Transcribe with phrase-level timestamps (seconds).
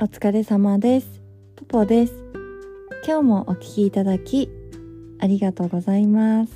[0.00, 1.20] お疲れ様です。
[1.56, 2.14] ポポです。
[3.04, 4.48] 今日もお聞きいただき、
[5.18, 6.52] ありがとうございます。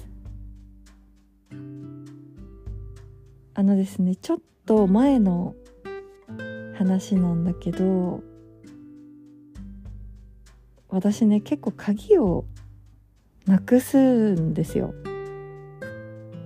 [3.55, 5.57] あのですね、ちょっと前の
[6.79, 8.23] 話なんだけど、
[10.89, 12.45] 私ね、結構鍵を
[13.47, 14.95] なくすんですよ。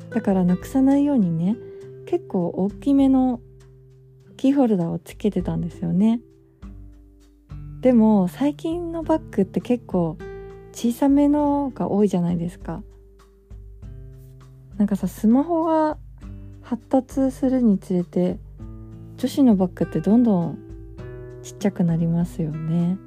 [0.09, 1.59] だからなくさないようにね、
[2.07, 3.43] 結構大きめの
[4.39, 6.23] キーホルダーをつけてたんですよね。
[7.81, 10.17] でも最近のバッグって結構
[10.73, 12.83] 小さめのが多いじゃないですか。
[14.77, 15.97] なんかさスマホが
[16.63, 18.39] 発達するにつれて
[19.17, 20.59] 女子のバッグってどんどん
[21.43, 22.99] ちっちゃくなりますよね。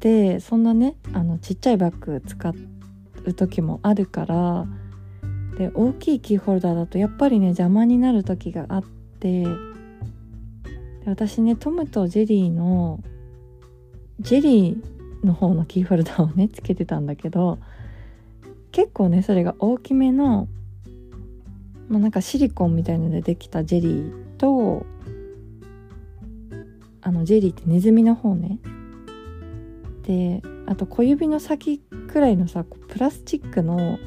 [0.00, 2.54] でそんなねあのちっちゃいバッグ使
[3.24, 4.66] う時もあるから
[5.56, 8.84] で大きいキーホルダーだとやっぱりね邪魔になる時があっ
[9.18, 9.44] て
[11.08, 13.02] 私ねトムとジェリーの
[14.20, 17.58] ジェリーの方のキーホルダーをね つけてたんだけど
[18.72, 20.48] 結構ねそれが大きめの、
[21.88, 24.86] まあ、なんかシリコンみたいのでできたジェリーと
[27.00, 28.58] あのジェリーってネズミの方ね。
[30.02, 33.98] であと小指の先くらいのさプラスチックの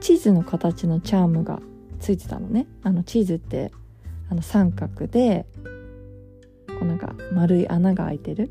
[0.00, 1.60] チーズの形のチャームが
[2.00, 2.66] ついてたのね。
[2.82, 3.72] あのチーズって
[4.30, 5.46] あの三角で
[6.78, 8.48] こうなんか丸い穴が開いてる。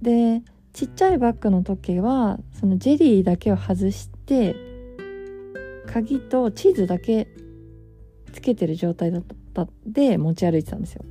[0.00, 4.56] でちっちゃいバッグの時はそのジェリーだけを外して
[5.86, 7.28] 鍵とチーズだけ
[8.32, 9.22] つけてる状態だっ
[9.54, 11.04] たで持ち歩いてたんですよ。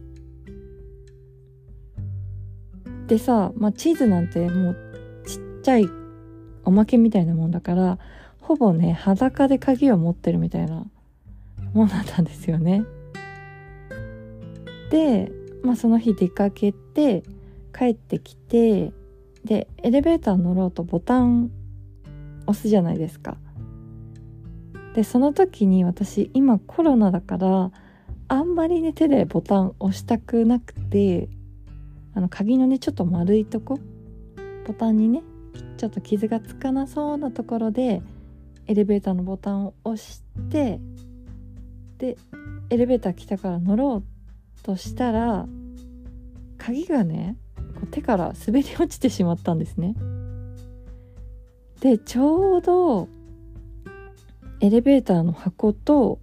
[3.08, 4.78] でさ、まあ、チーズなんてもう
[5.26, 5.86] ちっちゃい
[6.64, 8.00] おまけみたいなもんだから
[8.40, 10.86] ほぼね裸で鍵を持ってるみたいな
[11.74, 12.84] もんだったんですよね。
[14.92, 15.32] で、
[15.64, 17.24] まあ、その日出かけて
[17.76, 18.92] 帰ってきて
[19.44, 21.50] でエレベーター乗ろうとボタン
[22.46, 23.38] 押すじゃないですか。
[24.94, 27.72] でその時に私今コロナだから
[28.28, 31.30] あんまりね手でボタン押したくなくて
[32.14, 33.80] あの鍵のねちょっと丸いとこ
[34.68, 35.24] ボタンにね
[35.78, 38.02] ちょっと傷がつかなそうなところで
[38.68, 40.82] エレベーターのボタンを押して
[41.98, 42.18] で
[42.70, 44.21] エレベーター来たから乗ろう
[44.64, 45.48] としたら
[46.58, 47.38] 鍵がね
[47.76, 49.96] こう手から滑り落ちてしまったんですね。
[51.80, 53.08] でちょうど
[54.60, 56.20] エレベーターの箱と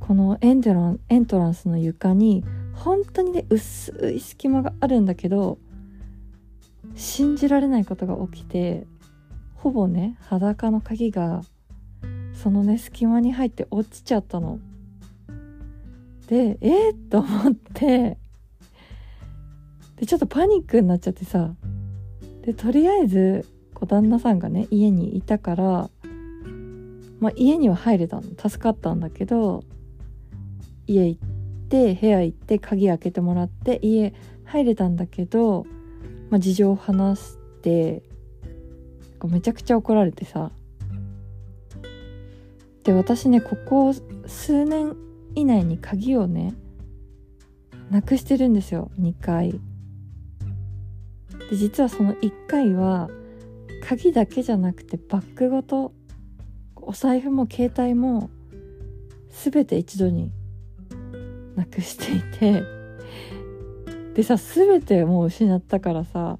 [0.00, 5.58] このエントランエントランスの床に本当にね薄い隙間があるんだけど
[6.96, 8.86] 信じられないことが起きて
[9.54, 11.42] ほぼね裸の鍵が
[12.34, 14.58] そのね隙間に入って落ちちゃったの。
[16.26, 16.90] でえ？
[16.90, 18.18] ー、 と思って。
[19.96, 21.54] でちょっとパニックになっちゃってさ。
[22.42, 25.90] でとりあえずこう旦那さんがね家にいたから
[27.18, 28.22] まあ家には入れたの。
[28.22, 29.64] 助かったんだけど
[30.86, 31.20] 家行っ
[31.68, 34.14] て部屋行って鍵開けてもらって家
[34.44, 35.66] 入れたんだけど、
[36.30, 38.02] まあ、事情を話して
[39.24, 40.50] めちゃくちゃ怒られてさ。
[42.84, 43.92] で私ねここ
[44.26, 44.94] 数年
[45.36, 46.54] 以内に鍵をね
[47.90, 49.52] なくしてるんですよ2回。
[51.50, 53.08] で実はその1回は
[53.88, 55.92] 鍵だけじゃなくてバッグごと
[56.74, 58.30] お財布も携帯も
[59.30, 60.32] 全て一度に
[61.54, 62.76] なくしていて。
[64.16, 66.38] でさ全てもう失ったからさ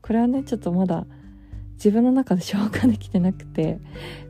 [0.00, 1.06] これはねちょっとまだ
[1.74, 3.78] 自分の中で消化できてなくて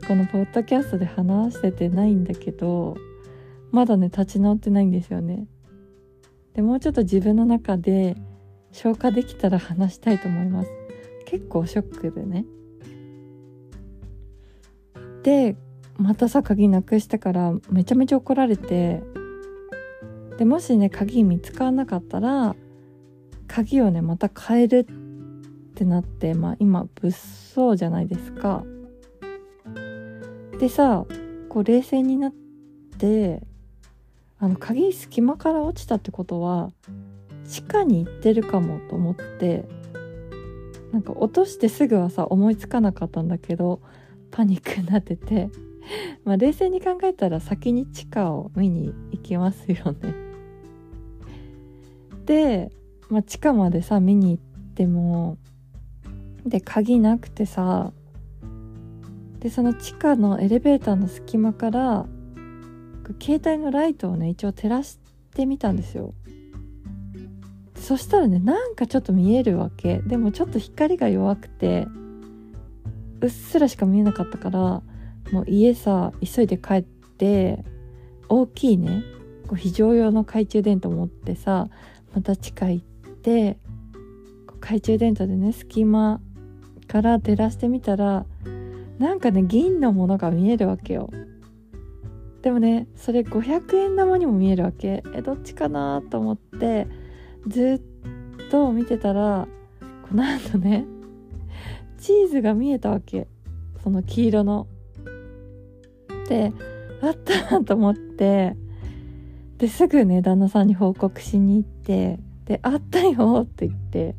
[0.05, 2.97] このポッドキャストで話しててないんだけど
[3.71, 5.47] まだね立ち直ってないんですよね。
[6.53, 8.15] でもうちょっと自分の中で
[8.71, 10.69] 消化できたら話したいと思います。
[11.25, 12.45] 結構ショックでね。
[15.23, 15.55] で
[15.97, 19.01] またさ鍵なくしたからめちゃめちゃ怒られて。
[20.37, 22.55] でもしね鍵見つからなかったら
[23.47, 28.63] 鍵をねまた変えるってなってまあ今物騒じゃないですか。
[30.57, 31.05] でさ
[31.49, 32.33] こう冷静になっ
[32.97, 33.43] て
[34.39, 36.71] あの鍵隙間から落ちたってことは
[37.47, 39.65] 地下に行ってるかもと思って
[40.91, 43.81] なんか落としてすぐはさ思いつかなかったんだけど
[44.31, 45.49] パニックになってて
[46.23, 50.13] まあ冷静に考えたら先に地下を見に行きますよね。
[52.25, 52.71] で、
[53.09, 55.37] まあ、地下までさ見に行っても
[56.45, 57.91] で鍵なくてさ
[59.39, 62.05] でその地下のエレベーターの隙間から
[63.21, 64.99] 携帯のライトをね一応照らし
[65.33, 66.13] てみたんですよ。
[67.75, 69.99] そしたらねなんかちょっと見えるわけ。
[69.99, 71.87] でもちょっと光が弱くて
[73.21, 74.59] うっすらしか見えなかったから
[75.31, 77.63] もう家さ急いで帰って
[78.27, 79.03] 大きいね
[79.47, 81.67] こう非常用の懐中電灯持ってさ
[82.13, 83.57] また地下行って
[84.61, 86.21] 懐中電灯でね隙間
[86.87, 88.25] から照らしてみたら
[88.97, 91.09] なんかね銀のものが見えるわけよ。
[92.41, 95.03] でもねそれ500円玉にも見えるわけ。
[95.13, 96.87] えどっちかなと思って
[97.47, 97.81] ず
[98.45, 99.47] っと見てたら
[100.09, 100.85] この後ね
[101.97, 103.27] チーズが見えたわけ。
[103.83, 104.67] その黄色の。
[106.27, 106.53] で
[107.01, 108.55] あったと思って。
[109.57, 114.15] ですぐね旦那さんに報告しに行ってで「あったよ」って言って。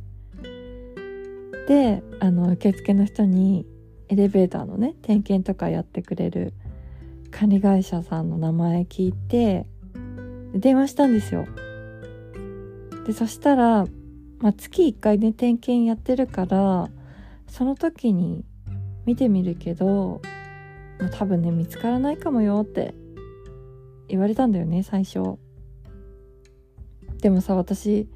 [1.67, 3.65] であの受付の人に
[4.09, 6.53] エレベーターのね点検とかやってくれる
[7.31, 9.67] 管理会社さんの名前聞いて
[10.55, 11.47] 電話したんですよ。
[13.07, 13.87] でそしたら、
[14.39, 16.91] まあ、月1回ね点検やってるから
[17.49, 18.45] その時に
[19.07, 20.21] 見てみるけど、
[20.99, 22.95] まあ、多分ね見つからないかもよって
[24.09, 25.39] 言われたんだよね最初。
[27.21, 28.09] でもさ私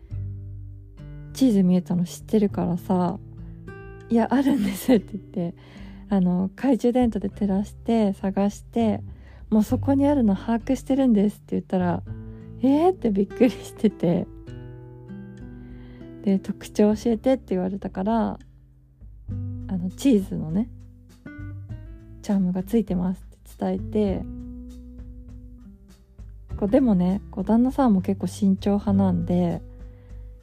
[1.35, 3.19] チーズ見えたの知ってるからさ
[4.09, 5.55] 「いやあるんです」って言って
[6.15, 9.01] あの懐中電灯で照らして探して
[9.51, 12.03] もうそこにあるの把握してるんですって言ったら
[12.63, 14.27] 「えー?」ってびっくりしてて
[16.23, 18.39] で特徴教えてって言われたから
[19.69, 20.71] あのチーズのね
[22.23, 24.23] チャームがついてますって伝えて
[26.57, 29.61] こうでもねこう旦那さんも結構慎重派なんで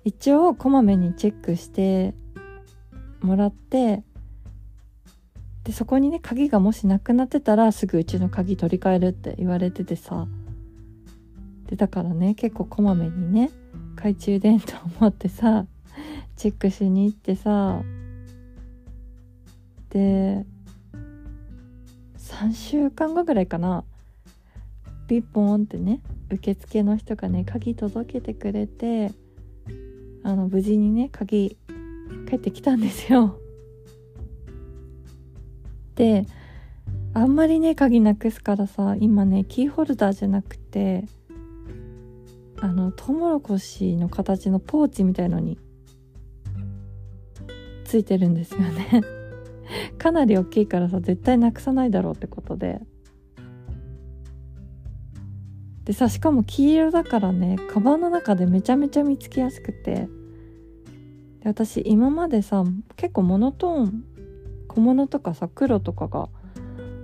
[0.03, 2.13] 一応こまめにチェックして
[3.21, 4.03] もらって
[5.63, 10.27] でそこにね鍵がもしなくなってたらすぐうちの鍵取り替えるって言われててさ。
[11.67, 13.49] でだからね結構こまめにね
[13.95, 15.65] 懐中電灯を持ってさ
[16.35, 17.81] チェックしに行ってさ。
[19.89, 20.45] で
[22.17, 23.83] 3週間後ぐらいかな。
[25.07, 25.99] ピッポンってね
[26.29, 29.11] 受付の人がね鍵届けてくれて
[30.23, 31.57] あの無事にね鍵
[32.29, 33.40] 帰ってきたんですよ。
[35.95, 36.25] で
[37.13, 41.05] あんまりね鍵なくすからさ今ねキーホルダーじゃなくて
[42.61, 45.57] あのトウモロコシの形のポーチみたいのに
[47.83, 49.01] ついてるんですよね。
[49.97, 52.81] かなり大きいからさ絶対なくさないだろうってことで。
[55.83, 60.07] でさしかも黄色だからねカバンの中でめちゃめちゃ見つけやすくて。
[61.39, 62.63] で私今までさ
[62.95, 64.05] 結構モノトーン
[64.71, 66.29] 小物とかさ黒とかが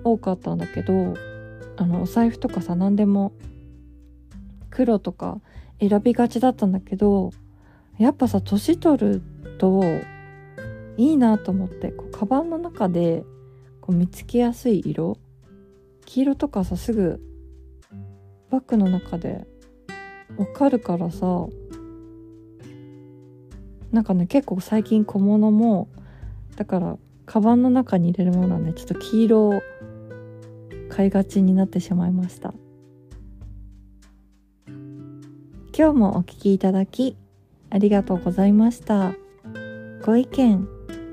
[0.02, 1.14] 多かったんだけど
[1.76, 3.34] あのお財布とかさ何でも
[4.70, 5.42] 黒とか
[5.78, 7.30] 選びがちだったんだけど
[7.98, 9.22] やっぱさ年取る
[9.58, 9.82] と
[10.96, 13.22] いいなと思ってこうカバンの中で
[13.82, 15.18] こう見つけやすい色
[16.06, 17.20] 黄色とかさすぐ
[18.50, 19.46] バッグの中で
[20.38, 21.46] わかるからさ
[23.92, 25.88] なんかね結構最近小物も
[26.56, 26.96] だから
[27.28, 29.62] カバンの中に入れるものはねちょっと黄色を
[30.88, 32.54] 買いがちになってしまいました。
[35.76, 37.16] 今日もお聴きいただき
[37.70, 39.12] ありがとうございました。
[40.04, 40.66] ご意見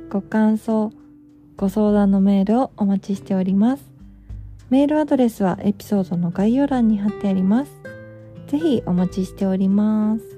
[0.10, 0.92] ご感想
[1.58, 3.84] ご相談のメールをお待ちしております。
[4.70, 7.72] メールアドレスはエピソードの概要欄に貼ってあります。
[8.48, 10.35] ぜひお待ちしております。